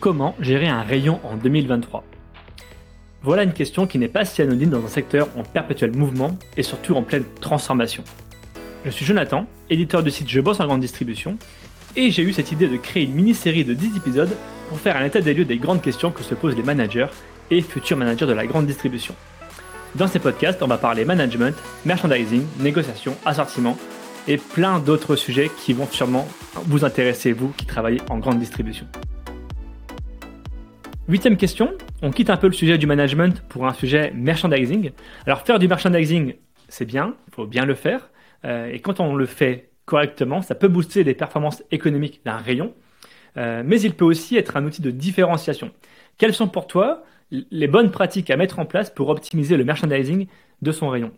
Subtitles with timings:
[0.00, 2.04] Comment gérer un rayon en 2023
[3.22, 6.62] Voilà une question qui n'est pas si anonyme dans un secteur en perpétuel mouvement et
[6.62, 8.04] surtout en pleine transformation.
[8.84, 11.36] Je suis Jonathan, éditeur du site Je bosse en grande distribution,
[11.96, 14.30] et j'ai eu cette idée de créer une mini-série de 10 épisodes
[14.68, 17.08] pour faire un état des lieux des grandes questions que se posent les managers
[17.50, 19.16] et futurs managers de la grande distribution.
[19.96, 23.76] Dans ces podcasts, on va parler management, merchandising, négociation, assortiment
[24.28, 26.28] et plein d'autres sujets qui vont sûrement
[26.66, 28.86] vous intéresser, vous qui travaillez en grande distribution.
[31.08, 31.72] Huitième question,
[32.02, 34.90] on quitte un peu le sujet du management pour un sujet merchandising.
[35.24, 36.34] Alors faire du merchandising,
[36.68, 38.10] c'est bien, il faut bien le faire.
[38.44, 42.74] Euh, et quand on le fait correctement, ça peut booster les performances économiques d'un rayon.
[43.38, 45.70] Euh, mais il peut aussi être un outil de différenciation.
[46.18, 50.26] Quelles sont pour toi les bonnes pratiques à mettre en place pour optimiser le merchandising
[50.60, 51.12] de son rayon?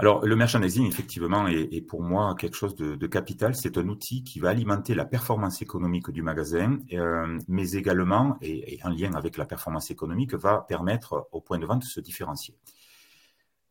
[0.00, 3.54] Alors, le merchandising, effectivement, est, pour moi quelque chose de, capital.
[3.54, 8.80] C'est un outil qui va alimenter la performance économique du magasin, euh, mais également, et,
[8.82, 12.56] en lien avec la performance économique, va permettre au point de vente de se différencier.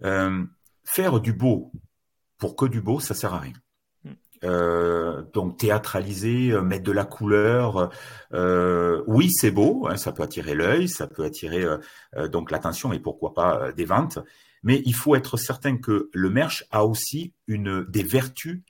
[0.04, 0.46] Euh,
[0.84, 1.72] faire du beau
[2.38, 3.54] pour que du beau, ça sert à rien.
[4.44, 7.90] Euh, donc théâtraliser, euh, mettre de la couleur.
[8.34, 11.66] Euh, oui, c'est beau, hein, ça peut attirer l'œil, ça peut attirer
[12.32, 14.20] donc l'attention et pourquoi pas des ventes.
[14.64, 18.62] Mais il faut être certain que le merch a aussi une des vertus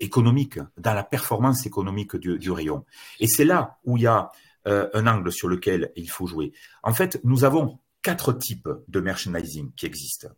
[0.00, 2.84] économiques dans la performance économique du, du rayon.
[3.20, 4.30] Et c'est là où il y a
[4.66, 6.52] un angle sur lequel il faut jouer.
[6.82, 10.28] En fait, nous avons quatre types de merchandising qui existent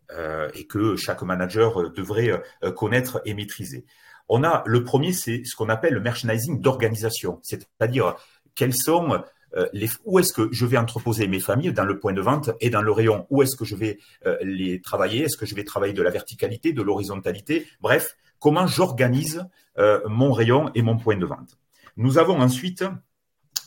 [0.53, 2.41] et que chaque manager devrait
[2.77, 3.85] connaître et maîtriser.
[4.29, 8.15] On a le premier, c'est ce qu'on appelle le merchandising d'organisation, c'est-à-dire
[8.55, 9.21] quels sont
[9.55, 9.67] euh,
[10.05, 12.81] où est-ce que je vais entreposer mes familles dans le point de vente et dans
[12.81, 13.25] le rayon?
[13.29, 15.23] Où est-ce que je vais euh, les travailler?
[15.23, 17.65] Est-ce que je vais travailler de la verticalité, de l'horizontalité?
[17.81, 19.45] Bref, comment j'organise
[19.79, 21.59] euh, mon rayon et mon point de vente.
[21.97, 22.83] Nous avons ensuite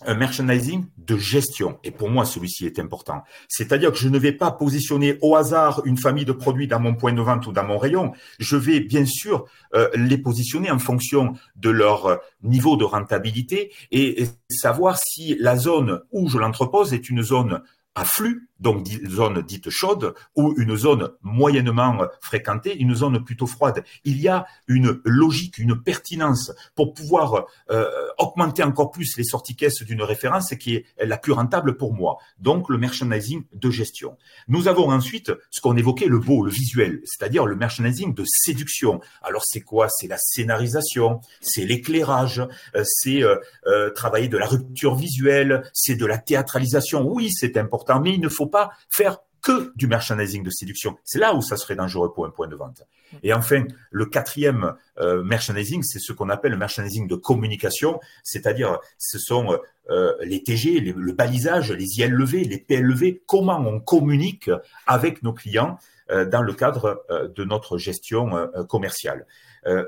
[0.06, 1.78] un merchandising de gestion.
[1.84, 3.22] Et pour moi, celui-ci est important.
[3.48, 6.94] C'est-à-dire que je ne vais pas positionner au hasard une famille de produits dans mon
[6.94, 8.12] point de vente ou dans mon rayon.
[8.38, 13.72] Je vais bien sûr euh, les positionner en fonction de leur euh, niveau de rentabilité
[13.90, 17.62] et savoir si la zone où je l'entrepose est une zone
[17.94, 23.82] à flux, donc zone dite chaude, ou une zone moyennement fréquentée, une zone plutôt froide.
[24.04, 29.56] Il y a une logique, une pertinence pour pouvoir euh, augmenter encore plus les sorties
[29.56, 32.18] caisses d'une référence qui est la plus rentable pour moi.
[32.38, 34.16] Donc le merchandising de gestion.
[34.46, 39.00] Nous avons ensuite ce qu'on évoquait, le beau, le visuel, c'est-à-dire le merchandising de séduction.
[39.22, 39.88] Alors c'est quoi?
[39.88, 42.46] C'est la scénarisation, c'est l'éclairage,
[42.76, 47.06] euh, c'est euh, travailler de la rupture visuelle, c'est de la théâtralisation.
[47.08, 50.96] Oui, c'est important mais il ne faut pas faire que du merchandising de séduction.
[51.04, 52.82] C'est là où ça serait dangereux pour un point de vente.
[53.22, 58.78] Et enfin, le quatrième euh, merchandising, c'est ce qu'on appelle le merchandising de communication, c'est-à-dire
[58.98, 59.58] ce sont
[59.90, 64.50] euh, les TG, le balisage, les IL levés, les PL levés, comment on communique
[64.86, 65.78] avec nos clients
[66.10, 67.04] euh, dans le cadre
[67.34, 69.26] de notre gestion commerciale.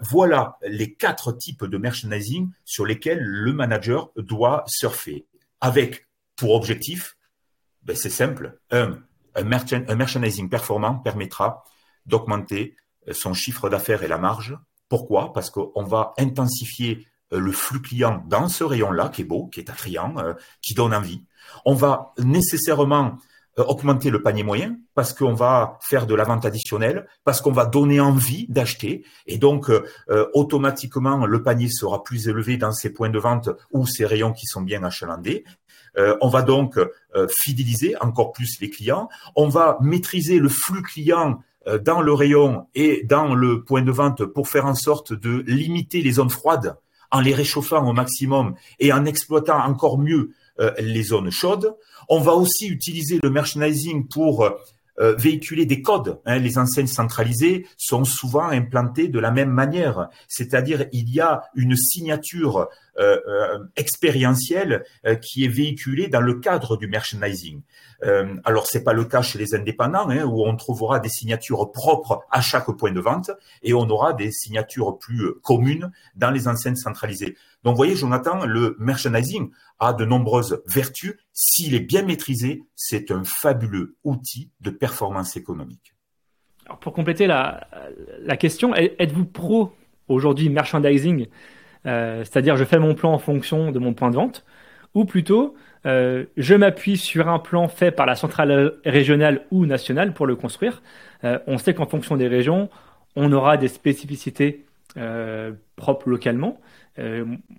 [0.03, 5.27] voilà les quatre types de merchandising sur lesquels le manager doit surfer,
[5.61, 7.17] avec pour objectif
[7.85, 8.59] ben, C'est simple.
[8.71, 8.99] Un,
[9.35, 11.65] un, merchandising performant permettra
[12.07, 12.77] d'augmenter
[13.09, 14.57] euh, son chiffre d'affaires et la marge.
[14.89, 15.33] Pourquoi?
[15.33, 19.61] Parce qu'on va intensifier euh, le flux client dans ce rayon-là, qui est beau, qui
[19.61, 21.25] est attrayant, euh, qui donne envie.
[21.65, 23.17] On va nécessairement
[23.59, 27.67] augmenter le panier moyen parce qu'on va faire de la vente additionnelle, parce qu'on va
[27.67, 29.71] donner envie d'acheter et donc
[30.33, 34.47] automatiquement le panier sera plus élevé dans ces points de vente ou ces rayons qui
[34.47, 35.45] sont bien achalandés
[35.99, 39.09] euh, on va donc euh, fidéliser encore plus les clients.
[39.37, 43.93] On va maîtriser le flux client euh, dans le rayon et dans le point de
[43.93, 46.77] vente pour faire en sorte de limiter les zones froides
[47.11, 50.33] en les réchauffant au maximum et en exploitant encore mieux
[50.79, 51.75] les zones chaudes.
[52.09, 54.49] On va aussi utiliser le merchandising pour
[54.99, 56.21] véhiculer des codes.
[56.25, 56.39] Hein.
[56.39, 61.77] Les enseignes centralisées sont souvent implantées de la même manière, c'est-à-dire il y a une
[61.77, 62.69] signature
[63.77, 64.85] expérientielle
[65.23, 67.63] qui est véhiculée dans le cadre du merchandising.
[68.45, 72.21] alors c'est pas le cas chez les indépendants hein, où on trouvera des signatures propres
[72.31, 73.31] à chaque point de vente
[73.63, 77.37] et on aura des signatures plus communes dans les enseignes centralisées.
[77.65, 81.15] Donc, vous voyez, Jonathan, le merchandising a de nombreuses vertus.
[81.33, 85.95] S'il est bien maîtrisé, c'est un fabuleux outil de performance économique.
[86.67, 87.67] Alors, pour compléter la,
[88.39, 89.73] question, êtes-vous pro
[90.09, 91.23] aujourd'hui merchandising?
[91.23, 91.27] euh,
[91.85, 94.45] C'est-à-dire, je fais mon plan en fonction de mon point de vente
[94.95, 95.57] ou plutôt
[95.87, 100.37] euh, je m'appuie sur un plan fait par la centrale régionale ou nationale pour le
[100.37, 100.83] construire.
[101.25, 102.71] Euh, on sait qu'en fonction des régions,
[103.17, 104.65] on aura des spécificités
[105.77, 106.61] propres localement.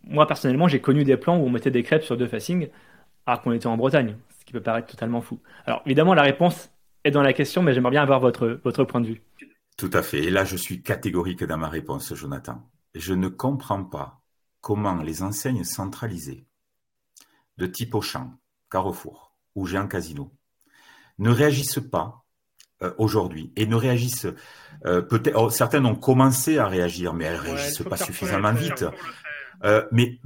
[0.03, 2.69] moi, personnellement, j'ai connu des plans où on mettait des crêpes sur deux facings,
[3.25, 5.39] alors qu'on était en Bretagne, ce qui peut paraître totalement fou.
[5.65, 6.69] Alors, évidemment, la réponse
[7.03, 9.21] est dans la question, mais j'aimerais bien avoir votre, votre point de vue.
[9.77, 10.19] Tout à fait.
[10.19, 12.61] Et là, je suis catégorique dans ma réponse, Jonathan.
[12.93, 14.21] Je ne comprends pas
[14.61, 16.45] comment les enseignes centralisées
[17.57, 18.31] de type Auchan,
[18.69, 20.31] Carrefour ou Géant Casino
[21.19, 22.23] ne réagissent pas
[22.81, 24.27] euh, aujourd'hui et ne réagissent
[24.85, 28.85] euh, peut-être oh, certaines ont commencé à réagir mais elles réagissent pas suffisamment vite.
[29.63, 30.19] Euh, mais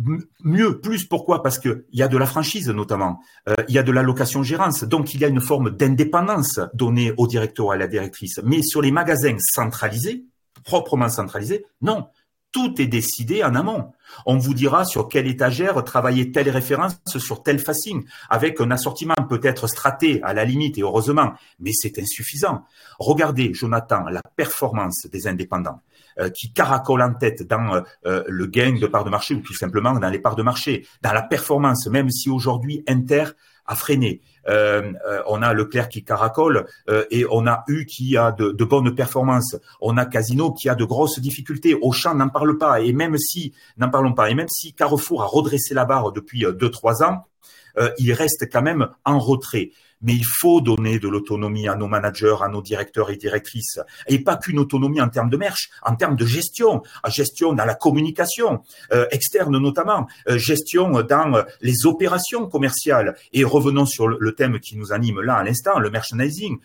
[0.44, 1.44] mieux, plus, pourquoi?
[1.44, 4.84] Parce qu'il y a de la franchise notamment, euh, il y a de la location-gérance,
[4.84, 8.40] donc il y a une forme d'indépendance donnée au directeur ou à la directrice.
[8.44, 10.26] Mais sur les magasins centralisés,
[10.64, 12.08] proprement centralisés, non,
[12.52, 13.92] tout est décidé en amont.
[14.26, 19.16] On vous dira sur quelle étagère travailler telle référence sur tel facing, avec un assortiment
[19.30, 22.64] peut-être straté à la limite et heureusement, mais c'est insuffisant.
[23.00, 25.82] Regardez, Jonathan, la performance des indépendants.
[26.20, 29.42] Euh, qui caracole en tête dans euh, euh, le gain de part de marché ou
[29.42, 33.26] tout simplement dans les parts de marché, dans la performance, même si aujourd'hui Inter
[33.68, 34.22] a freiné.
[34.48, 34.94] Euh,
[35.28, 36.68] on a Leclerc qui caracole
[37.12, 39.58] et on a eu qui a de, de, bonnes performances.
[39.82, 41.78] On a Casino qui a de grosses difficultés.
[41.82, 45.26] Auchan n'en parle pas et même si n'en parlons pas et même si Carrefour a
[45.26, 47.26] redressé la barre depuis deux trois ans,
[48.00, 49.72] il reste quand même en retrait
[50.02, 54.20] mais il faut donner de l'autonomie à nos managers, à nos directeurs et directrices, et
[54.20, 57.76] pas qu'une autonomie en termes de merch, en termes de gestion, en gestion dans la
[57.76, 58.62] communication
[58.92, 63.16] euh, externe notamment, euh, gestion dans euh, les opérations commerciales.
[63.34, 66.58] Et revenons sur le, thème qui nous anime là à l'instant, le merchandising.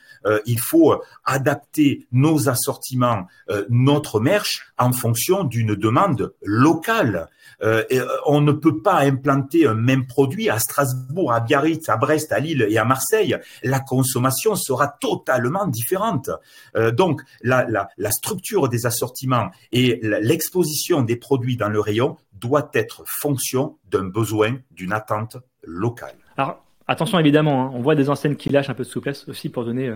[0.46, 3.26] il faut adapter nos assortiments,
[3.70, 7.28] notre merch en fonction d'une demande locale.
[7.62, 11.96] Euh, euh, on ne peut pas implanter un même produit à Strasbourg, à Biarritz, à
[11.96, 13.21] Brest, à Lille et à Marseille.
[13.62, 16.30] La consommation sera totalement différente.
[16.76, 23.02] Euh, donc, la, structure des assortiments et l'exposition des produits dans le rayon doit être
[23.06, 26.16] fonction d'un besoin, d'une attente locale.
[26.36, 29.48] Alors, attention évidemment, hein, on voit des enseignes qui lâchent un peu de souplesse aussi
[29.48, 29.94] pour donner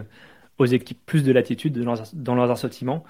[0.59, 3.05] aux équipes plus de latitude dans leurs, dans leurs assortiments.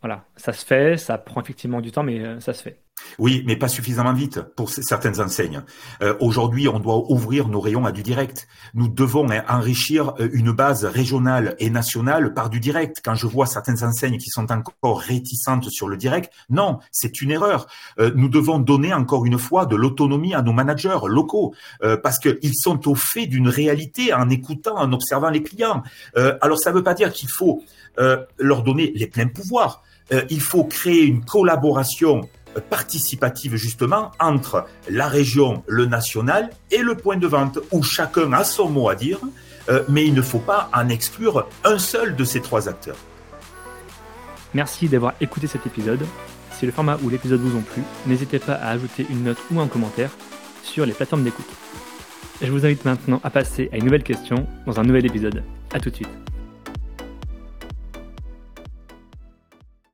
[0.00, 2.82] Voilà, ça se fait, ça prend effectivement du temps, mais ça se fait.
[3.18, 5.62] Oui, mais pas suffisamment vite pour certaines enseignes.
[6.02, 8.48] Euh, aujourd'hui, on doit ouvrir nos rayons à du direct.
[8.74, 13.00] Nous devons hein, enrichir euh, une base régionale et nationale par du direct.
[13.04, 17.30] Quand je vois certaines enseignes qui sont encore réticentes sur le direct, non, c'est une
[17.30, 17.66] erreur.
[17.98, 21.54] Euh, nous devons donner encore une fois de l'autonomie à nos managers locaux
[22.02, 25.82] parce qu'ils sont au fait d'une réalité en écoutant, en observant les clients.
[26.40, 27.62] alors, ça ne veut pas dire qu'il faut
[28.38, 29.82] leur donner les pleins pouvoirs.
[30.30, 32.28] il faut créer une collaboration
[32.70, 38.44] participative justement entre la région, le national et le point de vente, où chacun a
[38.44, 39.18] son mot à dire,
[39.68, 42.96] euh, mais il ne faut pas en exclure un seul de ces trois acteurs.
[44.54, 46.04] Merci d'avoir écouté cet épisode.
[46.58, 49.60] Si le format ou l'épisode vous ont plu, n'hésitez pas à ajouter une note ou
[49.60, 50.10] un commentaire
[50.62, 51.48] sur les plateformes d'écoute.
[52.40, 55.42] Je vous invite maintenant à passer à une nouvelle question dans un nouvel épisode.
[55.72, 56.31] A tout de suite.